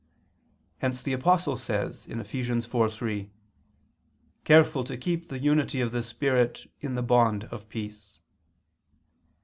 [0.79, 2.31] Hence the Apostle says (Eph.
[2.33, 3.29] 4:3):
[4.43, 8.17] "Careful to keep the unity of the Spirit in the bond of peace."